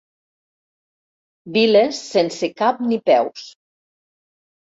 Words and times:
Viles 1.57 1.99
sense 2.15 2.49
cap 2.63 2.79
ni 2.87 2.99
peus. 3.11 3.45